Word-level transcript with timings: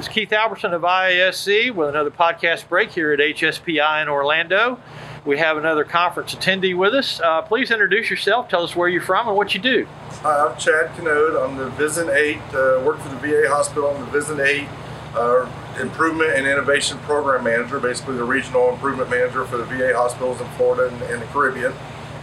Is 0.00 0.08
Keith 0.08 0.32
Albertson 0.32 0.72
of 0.72 0.80
IISE 0.80 1.74
with 1.74 1.90
another 1.90 2.10
podcast 2.10 2.66
break 2.70 2.90
here 2.90 3.12
at 3.12 3.18
HSPI 3.18 4.00
in 4.00 4.08
Orlando. 4.08 4.80
We 5.26 5.36
have 5.36 5.58
another 5.58 5.84
conference 5.84 6.34
attendee 6.34 6.74
with 6.74 6.94
us. 6.94 7.20
Uh, 7.20 7.42
please 7.42 7.70
introduce 7.70 8.08
yourself. 8.08 8.48
Tell 8.48 8.62
us 8.62 8.74
where 8.74 8.88
you're 8.88 9.02
from 9.02 9.28
and 9.28 9.36
what 9.36 9.52
you 9.52 9.60
do. 9.60 9.86
Hi, 10.22 10.46
I'm 10.46 10.56
Chad 10.56 10.96
Canode. 10.96 11.44
I'm 11.44 11.58
the 11.58 11.68
VISN 11.72 12.08
8, 12.08 12.38
uh, 12.38 12.82
work 12.82 12.98
for 13.00 13.10
the 13.10 13.16
VA 13.16 13.46
hospital. 13.50 13.90
I'm 13.90 14.00
the 14.00 14.10
VISN 14.10 14.40
8 14.40 14.68
uh, 15.16 15.52
Improvement 15.78 16.30
and 16.30 16.46
Innovation 16.46 16.96
Program 17.00 17.44
Manager, 17.44 17.78
basically 17.78 18.16
the 18.16 18.24
regional 18.24 18.72
improvement 18.72 19.10
manager 19.10 19.44
for 19.44 19.58
the 19.58 19.64
VA 19.64 19.92
hospitals 19.94 20.40
in 20.40 20.48
Florida 20.52 20.90
and, 20.90 21.02
and 21.12 21.20
the 21.20 21.26
Caribbean. 21.26 21.74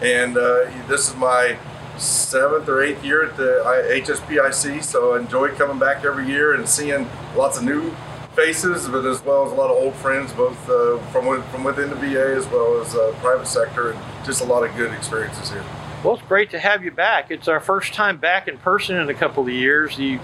And 0.02 0.36
uh, 0.36 0.66
this 0.88 1.08
is 1.08 1.16
my 1.16 1.60
seventh 1.98 2.70
or 2.70 2.82
eighth 2.82 3.04
year 3.04 3.26
at 3.26 3.38
the 3.38 3.62
HSPIC, 3.66 4.84
so 4.84 5.14
I 5.14 5.20
enjoy 5.20 5.50
coming 5.56 5.80
back 5.80 6.06
every 6.06 6.28
year 6.28 6.54
and 6.54 6.68
seeing 6.68 7.08
lots 7.36 7.58
of 7.58 7.64
new 7.64 7.94
faces, 8.36 8.88
but 8.88 9.04
as 9.06 9.24
well 9.24 9.46
as 9.46 9.52
a 9.52 9.56
lot 9.56 9.72
of 9.72 9.78
old 9.78 9.96
friends, 9.96 10.32
both 10.34 10.58
uh, 10.70 10.98
from 11.12 11.42
from 11.44 11.64
within 11.64 11.90
the 11.90 11.96
VA 11.96 12.36
as 12.36 12.46
well 12.48 12.80
as 12.80 12.96
uh, 12.96 13.14
private 13.20 13.48
sector, 13.48 13.92
and 13.92 14.00
just 14.26 14.42
a 14.42 14.46
lot 14.46 14.64
of 14.64 14.76
good 14.76 14.94
experiences 14.94 15.50
here. 15.50 15.64
Well, 16.04 16.14
it's 16.14 16.24
great 16.28 16.52
to 16.52 16.60
have 16.60 16.84
you 16.84 16.92
back. 16.92 17.32
It's 17.32 17.48
our 17.48 17.60
first 17.60 17.94
time 17.94 18.18
back 18.18 18.48
in 18.48 18.60
person 18.60 18.98
in 18.98 19.10
a 19.10 19.14
couple 19.16 19.44
of 19.44 19.50
years. 19.50 19.98
You 19.98 20.20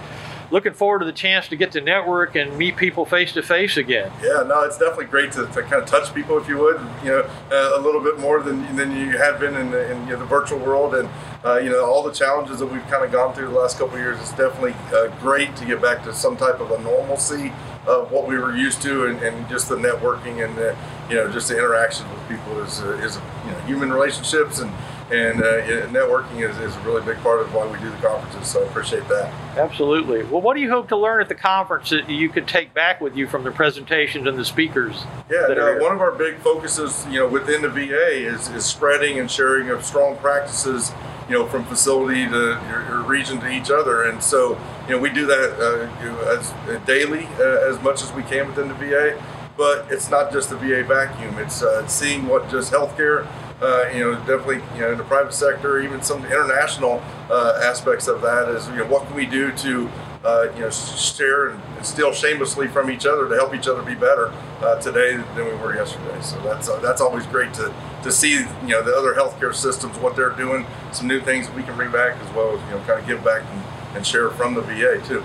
looking 0.54 0.72
forward 0.72 1.00
to 1.00 1.04
the 1.04 1.12
chance 1.12 1.48
to 1.48 1.56
get 1.56 1.72
to 1.72 1.80
network 1.80 2.36
and 2.36 2.56
meet 2.56 2.76
people 2.76 3.04
face 3.04 3.32
to 3.32 3.42
face 3.42 3.76
again. 3.76 4.08
Yeah, 4.22 4.44
no, 4.46 4.62
it's 4.62 4.78
definitely 4.78 5.06
great 5.06 5.32
to, 5.32 5.46
to 5.46 5.62
kind 5.62 5.82
of 5.82 5.86
touch 5.86 6.14
people, 6.14 6.38
if 6.38 6.48
you 6.48 6.58
would, 6.58 6.80
you 7.02 7.10
know, 7.10 7.28
uh, 7.50 7.72
a 7.74 7.80
little 7.80 8.00
bit 8.00 8.20
more 8.20 8.40
than, 8.40 8.76
than 8.76 8.92
you 8.92 9.18
have 9.18 9.40
been 9.40 9.56
in, 9.56 9.72
the, 9.72 9.90
in 9.90 10.06
you 10.06 10.12
know, 10.12 10.20
the 10.20 10.24
virtual 10.24 10.60
world. 10.60 10.94
And, 10.94 11.08
uh, 11.44 11.56
you 11.56 11.70
know, 11.70 11.84
all 11.84 12.04
the 12.04 12.12
challenges 12.12 12.60
that 12.60 12.66
we've 12.66 12.86
kind 12.86 13.04
of 13.04 13.10
gone 13.10 13.34
through 13.34 13.48
the 13.48 13.58
last 13.58 13.78
couple 13.78 13.94
of 13.94 14.00
years, 14.00 14.16
it's 14.20 14.30
definitely 14.30 14.76
uh, 14.94 15.08
great 15.20 15.56
to 15.56 15.64
get 15.66 15.82
back 15.82 16.04
to 16.04 16.14
some 16.14 16.36
type 16.36 16.60
of 16.60 16.70
a 16.70 16.78
normalcy 16.84 17.52
of 17.88 18.12
what 18.12 18.28
we 18.28 18.38
were 18.38 18.54
used 18.54 18.80
to 18.82 19.06
and, 19.06 19.20
and 19.24 19.48
just 19.48 19.68
the 19.68 19.74
networking 19.74 20.44
and, 20.44 20.56
the, 20.56 20.76
you 21.10 21.16
know, 21.16 21.28
just 21.32 21.48
the 21.48 21.58
interaction 21.58 22.08
with 22.12 22.28
people 22.28 22.60
is, 22.60 22.78
is 22.78 23.18
you 23.44 23.50
know, 23.50 23.58
human 23.66 23.92
relationships 23.92 24.60
and, 24.60 24.70
and 25.10 25.42
uh, 25.42 25.86
networking 25.88 26.48
is, 26.48 26.56
is 26.58 26.74
a 26.76 26.80
really 26.80 27.02
big 27.04 27.18
part 27.18 27.40
of 27.40 27.52
why 27.52 27.66
we 27.66 27.78
do 27.78 27.90
the 27.90 27.96
conferences. 27.98 28.50
So 28.50 28.62
I 28.62 28.66
appreciate 28.66 29.06
that. 29.08 29.32
Absolutely. 29.58 30.24
Well, 30.24 30.40
what 30.40 30.54
do 30.54 30.62
you 30.62 30.70
hope 30.70 30.88
to 30.88 30.96
learn 30.96 31.20
at 31.20 31.28
the 31.28 31.34
conference 31.34 31.90
that 31.90 32.08
you 32.08 32.30
could 32.30 32.48
take 32.48 32.72
back 32.72 33.00
with 33.00 33.14
you 33.14 33.26
from 33.26 33.44
the 33.44 33.50
presentations 33.50 34.26
and 34.26 34.38
the 34.38 34.44
speakers? 34.44 35.04
Yeah, 35.30 35.46
no, 35.48 35.78
one 35.78 35.92
of 35.92 36.00
our 36.00 36.12
big 36.12 36.38
focuses, 36.38 37.04
you 37.06 37.20
know, 37.20 37.28
within 37.28 37.62
the 37.62 37.68
VA 37.68 38.26
is, 38.26 38.48
is 38.48 38.64
spreading 38.64 39.18
and 39.18 39.30
sharing 39.30 39.68
of 39.68 39.84
strong 39.84 40.16
practices, 40.16 40.92
you 41.28 41.34
know, 41.34 41.46
from 41.46 41.64
facility 41.64 42.26
to 42.26 42.60
your, 42.68 42.84
your 42.88 43.02
region 43.02 43.40
to 43.40 43.50
each 43.50 43.70
other. 43.70 44.04
And 44.04 44.22
so, 44.22 44.58
you 44.88 44.94
know, 44.94 44.98
we 44.98 45.10
do 45.10 45.26
that 45.26 45.52
uh, 45.60 46.02
you 46.02 46.10
know, 46.10 46.20
as 46.20 46.50
uh, 46.50 46.80
daily 46.86 47.26
uh, 47.38 47.68
as 47.68 47.80
much 47.82 48.02
as 48.02 48.10
we 48.12 48.22
can 48.22 48.46
within 48.48 48.68
the 48.68 48.74
VA. 48.74 49.22
But 49.56 49.86
it's 49.92 50.10
not 50.10 50.32
just 50.32 50.50
the 50.50 50.56
VA 50.56 50.82
vacuum. 50.82 51.38
It's 51.38 51.62
uh, 51.62 51.86
seeing 51.86 52.26
what 52.26 52.50
just 52.50 52.72
healthcare 52.72 53.28
uh, 53.62 53.88
you 53.92 54.00
know, 54.00 54.14
definitely, 54.26 54.60
you 54.74 54.80
know, 54.80 54.92
in 54.92 54.98
the 54.98 55.04
private 55.04 55.32
sector, 55.32 55.80
even 55.80 56.02
some 56.02 56.24
international 56.24 57.02
uh, 57.30 57.60
aspects 57.62 58.08
of 58.08 58.20
that 58.22 58.48
is, 58.48 58.66
you 58.68 58.76
know, 58.76 58.86
what 58.86 59.06
can 59.06 59.14
we 59.14 59.26
do 59.26 59.52
to, 59.52 59.88
uh, 60.24 60.48
you 60.54 60.60
know, 60.60 60.70
share 60.70 61.50
and 61.50 61.86
steal 61.86 62.12
shamelessly 62.12 62.66
from 62.66 62.90
each 62.90 63.06
other 63.06 63.28
to 63.28 63.34
help 63.34 63.54
each 63.54 63.68
other 63.68 63.82
be 63.82 63.94
better 63.94 64.32
uh, 64.60 64.80
today 64.80 65.16
than 65.16 65.46
we 65.46 65.54
were 65.54 65.74
yesterday. 65.74 66.20
So 66.20 66.40
that's 66.42 66.68
uh, 66.68 66.80
that's 66.80 67.00
always 67.00 67.26
great 67.26 67.54
to, 67.54 67.72
to 68.02 68.10
see, 68.12 68.32
you 68.32 68.68
know, 68.68 68.82
the 68.82 68.94
other 68.94 69.14
healthcare 69.14 69.54
systems, 69.54 69.96
what 69.98 70.16
they're 70.16 70.30
doing, 70.30 70.66
some 70.92 71.06
new 71.06 71.20
things 71.20 71.46
that 71.46 71.54
we 71.54 71.62
can 71.62 71.76
bring 71.76 71.92
back 71.92 72.16
as 72.20 72.34
well 72.34 72.56
as, 72.56 72.60
you 72.64 72.70
know, 72.70 72.84
kind 72.84 73.00
of 73.00 73.06
give 73.06 73.22
back 73.22 73.42
and, 73.50 73.96
and 73.96 74.06
share 74.06 74.30
from 74.30 74.54
the 74.54 74.62
VA 74.62 75.00
too. 75.06 75.22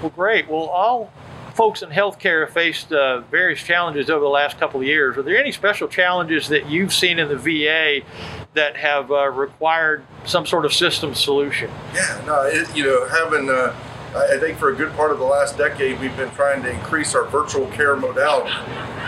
Well, 0.00 0.10
great. 0.10 0.48
Well, 0.48 0.70
I'll 0.70 1.12
folks 1.54 1.82
in 1.82 1.90
healthcare 1.90 2.44
have 2.44 2.54
faced 2.54 2.92
uh, 2.92 3.20
various 3.20 3.62
challenges 3.62 4.10
over 4.10 4.20
the 4.20 4.30
last 4.30 4.58
couple 4.58 4.80
of 4.80 4.86
years. 4.86 5.16
Are 5.16 5.22
there 5.22 5.36
any 5.36 5.52
special 5.52 5.88
challenges 5.88 6.48
that 6.48 6.68
you've 6.68 6.92
seen 6.92 7.18
in 7.18 7.28
the 7.28 7.36
VA 7.36 8.00
that 8.54 8.76
have 8.76 9.10
uh, 9.10 9.28
required 9.28 10.04
some 10.24 10.46
sort 10.46 10.64
of 10.64 10.72
system 10.72 11.14
solution? 11.14 11.70
Yeah, 11.94 12.22
no, 12.26 12.42
it, 12.42 12.74
you 12.74 12.84
know, 12.84 13.06
having, 13.06 13.48
uh, 13.48 13.74
I 14.16 14.38
think 14.38 14.58
for 14.58 14.70
a 14.70 14.74
good 14.74 14.92
part 14.94 15.10
of 15.10 15.18
the 15.18 15.24
last 15.24 15.58
decade, 15.58 16.00
we've 16.00 16.16
been 16.16 16.30
trying 16.30 16.62
to 16.62 16.70
increase 16.70 17.14
our 17.14 17.24
virtual 17.24 17.66
care 17.68 17.96
modality. 17.96 18.54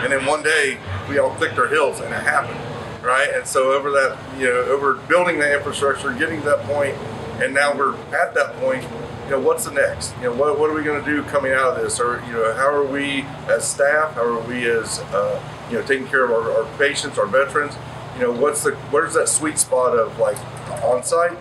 And 0.03 0.11
then 0.11 0.25
one 0.25 0.43
day, 0.43 0.77
we 1.09 1.19
all 1.19 1.31
clicked 1.35 1.57
our 1.57 1.67
heels 1.67 1.99
and 1.99 2.13
it 2.13 2.23
happened, 2.23 2.59
right? 3.03 3.29
And 3.33 3.45
so 3.45 3.73
over 3.73 3.91
that, 3.91 4.17
you 4.39 4.45
know, 4.45 4.61
over 4.61 4.95
building 5.07 5.39
the 5.39 5.55
infrastructure, 5.55 6.11
getting 6.13 6.41
to 6.41 6.45
that 6.45 6.63
point, 6.65 6.95
and 7.41 7.53
now 7.53 7.75
we're 7.75 7.95
at 8.15 8.33
that 8.33 8.53
point 8.57 8.83
you 9.25 9.31
know, 9.31 9.39
what's 9.39 9.65
the 9.65 9.71
next? 9.71 10.15
You 10.17 10.25
know, 10.25 10.35
what, 10.35 10.59
what 10.59 10.69
are 10.69 10.73
we 10.73 10.83
going 10.83 11.03
to 11.03 11.11
do 11.11 11.23
coming 11.23 11.51
out 11.51 11.75
of 11.75 11.83
this? 11.83 11.99
Or, 11.99 12.23
you 12.27 12.33
know, 12.33 12.53
how 12.53 12.71
are 12.71 12.85
we 12.85 13.23
as 13.47 13.67
staff? 13.67 14.13
How 14.13 14.23
are 14.23 14.39
we 14.47 14.69
as, 14.69 14.99
uh, 14.99 15.41
you 15.69 15.79
know, 15.79 15.85
taking 15.85 16.07
care 16.07 16.23
of 16.25 16.31
our, 16.31 16.51
our, 16.51 16.77
patients, 16.77 17.17
our 17.17 17.25
veterans? 17.25 17.73
You 18.15 18.21
know, 18.21 18.31
what's 18.31 18.63
the, 18.63 18.75
where's 18.91 19.15
that 19.15 19.27
sweet 19.27 19.57
spot 19.57 19.97
of 19.97 20.19
like 20.19 20.37
on 20.83 21.03
site, 21.03 21.37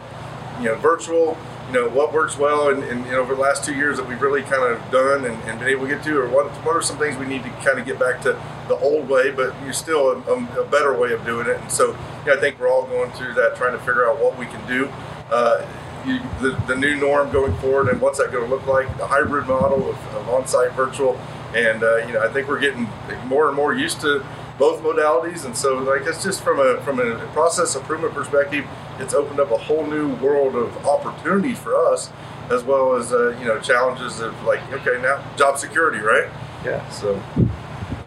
you 0.59 0.65
know, 0.65 0.77
virtual, 0.77 1.37
you 1.67 1.75
know, 1.75 1.89
what 1.91 2.15
works 2.15 2.39
well 2.39 2.71
and, 2.71 2.83
and 2.85 3.05
you 3.05 3.13
know, 3.13 3.19
over 3.19 3.35
the 3.35 3.41
last 3.41 3.65
two 3.65 3.75
years 3.75 3.99
that 3.99 4.09
we've 4.09 4.21
really 4.21 4.43
kind 4.43 4.63
of 4.63 4.81
done 4.91 5.27
and, 5.27 5.37
and, 5.45 5.59
been 5.59 5.69
able 5.69 5.87
to 5.87 5.95
get 5.95 6.03
to, 6.05 6.21
or 6.21 6.29
what, 6.29 6.51
what 6.65 6.75
are 6.75 6.83
some 6.83 6.99
things 6.99 7.19
we 7.19 7.27
need 7.27 7.43
to 7.43 7.51
kind 7.63 7.79
of 7.79 7.85
get 7.85 7.99
back 7.99 8.21
to 8.23 8.33
the 8.69 8.77
old 8.77 9.09
way, 9.11 9.31
but 9.31 9.55
you 9.65 9.73
still 9.75 10.11
a, 10.11 10.61
a, 10.61 10.65
better 10.65 10.97
way 10.97 11.13
of 11.13 11.25
doing 11.27 11.47
it. 11.47 11.61
And 11.61 11.71
so, 11.71 11.95
I 12.27 12.37
think 12.37 12.59
we're 12.59 12.71
all 12.71 12.87
going 12.87 13.11
through 13.13 13.35
that, 13.35 13.57
trying 13.57 13.73
to 13.73 13.79
figure 13.79 14.09
out 14.09 14.19
what 14.19 14.39
we 14.39 14.47
can 14.47 14.67
do. 14.67 14.89
Uh, 15.31 15.67
you, 16.07 16.21
the, 16.41 16.61
the 16.67 16.77
new 16.77 16.97
norm 16.97 17.31
going 17.31 17.55
forward 17.57 17.89
and 17.89 18.01
what's 18.01 18.19
that 18.19 18.33
going 18.33 18.49
to 18.49 18.55
look 18.55 18.67
like, 18.67 18.87
the 18.99 19.07
hybrid 19.07 19.47
model 19.47 19.91
of, 19.91 20.15
of 20.15 20.29
on-site 20.29 20.73
virtual. 20.73 21.19
And, 21.55 21.83
uh, 21.83 21.97
you 21.99 22.13
know, 22.13 22.23
I 22.23 22.29
think 22.33 22.49
we're 22.49 22.61
getting 22.61 22.89
more 23.27 23.49
and 23.49 23.57
more 23.57 23.75
used 23.75 24.01
to 24.01 24.25
both 24.59 24.83
modalities. 24.83 25.45
And 25.45 25.57
so, 25.57 25.79
like, 25.79 26.03
it's 26.03 26.23
just 26.23 26.43
from 26.43 26.59
a, 26.59 26.81
from 26.83 27.01
a 27.01 27.17
process 27.29 27.77
improvement 27.77 28.15
perspective, 28.15 28.67
it's 28.99 29.15
opened 29.15 29.41
up 29.41 29.51
a 29.51 29.59
whole 29.59 29.87
new 29.87 30.15
world 30.17 30.55
of 30.55 30.87
opportunities 30.87 31.59
for 31.59 31.77
us, 31.77 32.11
as 32.51 32.63
well 32.63 32.95
as, 32.95 33.13
uh, 33.13 33.37
you 33.39 33.47
know, 33.47 33.59
challenges 33.61 34.21
of 34.21 34.41
like, 34.45 34.61
okay, 34.73 35.01
now 35.03 35.25
job 35.37 35.59
security, 35.59 35.99
right? 35.99 36.29
Yeah. 36.65 36.89
So. 36.91 37.21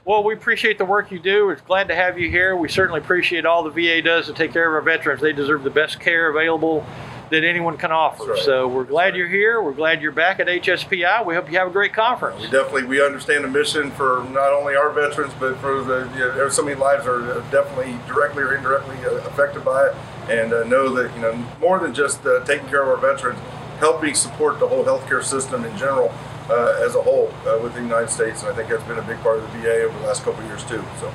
Well, 0.06 0.24
we 0.24 0.34
appreciate 0.34 0.78
the 0.78 0.86
work 0.86 1.12
you 1.12 1.20
do. 1.20 1.48
We're 1.48 1.56
glad 1.56 1.90
to 1.90 1.96
have 1.96 2.18
you 2.18 2.30
here. 2.30 2.56
We 2.56 2.70
certainly 2.70 3.02
appreciate 3.02 3.46
all 3.46 3.64
the 3.64 3.72
VA 3.72 4.02
does 4.02 4.28
to 4.28 4.34
take 4.34 4.54
care 4.54 4.66
of 4.66 4.74
our 4.74 4.82
veterans. 4.82 5.22
They 5.22 5.34
deserve 5.34 5.64
the 5.64 5.70
best 5.70 6.00
care 6.00 6.30
available 6.30 6.86
that 7.30 7.44
anyone 7.44 7.78
can 7.78 7.92
offer. 7.92 8.32
Right. 8.32 8.44
So 8.44 8.68
we're 8.68 8.84
glad 8.84 9.16
you're 9.16 9.28
here. 9.28 9.62
We're 9.62 9.74
glad 9.74 10.02
you're 10.02 10.12
back 10.12 10.40
at 10.40 10.48
HSPI. 10.48 11.26
We 11.26 11.36
hope 11.36 11.52
you 11.52 11.58
have 11.58 11.68
a 11.68 11.72
great 11.72 11.94
conference. 11.94 12.42
We 12.42 12.50
definitely 12.50 12.86
we 12.86 13.04
understand 13.04 13.44
the 13.44 13.50
mission 13.50 13.92
for 13.92 14.26
not 14.32 14.54
only 14.54 14.76
our 14.76 14.92
veterans, 14.92 15.34
but 15.40 15.58
for 15.58 15.84
the 15.84 16.10
you 16.14 16.20
know, 16.20 16.50
so 16.50 16.64
many 16.64 16.80
lives 16.80 17.06
are 17.06 17.42
definitely 17.52 17.98
directly 18.08 18.44
or 18.44 18.56
indirectly 18.56 18.98
uh, 19.06 19.16
affected 19.28 19.64
by 19.66 19.88
it, 19.88 19.96
and 20.30 20.54
uh, 20.54 20.64
know 20.66 20.90
that 20.96 21.14
you 21.16 21.22
know 21.22 21.34
more 21.60 21.80
than 21.80 21.94
just 21.94 22.26
uh, 22.26 22.44
taking 22.46 22.68
care 22.70 22.82
of 22.82 22.90
our 22.90 22.98
veterans, 22.98 23.40
helping 23.80 24.14
support 24.14 24.60
the 24.60 24.68
whole 24.68 24.84
healthcare 24.84 25.24
system 25.24 25.66
in 25.66 25.78
general. 25.78 26.14
Uh, 26.50 26.80
as 26.80 26.96
a 26.96 27.02
whole 27.02 27.30
uh, 27.46 27.60
within 27.62 27.84
the 27.84 27.90
United 27.90 28.10
States, 28.10 28.42
and 28.42 28.50
I 28.50 28.56
think 28.56 28.70
that's 28.70 28.82
been 28.84 28.98
a 28.98 29.02
big 29.02 29.18
part 29.18 29.38
of 29.38 29.52
the 29.52 29.60
VA 29.60 29.84
over 29.84 30.00
the 30.00 30.08
last 30.08 30.24
couple 30.24 30.40
of 30.40 30.46
years 30.46 30.64
too. 30.64 30.82
So. 31.02 31.12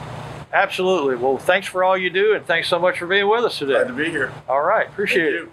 Absolutely. 0.53 1.17
Well, 1.17 1.39
thanks 1.39 1.67
for 1.67 1.83
all 1.83 1.97
you 1.97 2.11
do, 2.11 2.35
and 2.35 2.45
thanks 2.45 2.69
so 2.69 2.79
much 2.79 2.99
for 2.99 3.07
being 3.07 3.29
with 3.29 3.45
us 3.45 3.59
today. 3.59 3.73
Glad 3.73 3.89
to 3.89 3.95
be 3.95 4.11
here. 4.11 4.33
All 4.49 4.63
right. 4.63 4.87
Appreciate 4.87 5.25
Thank 5.25 5.35
it. 5.35 5.45
You. 5.45 5.53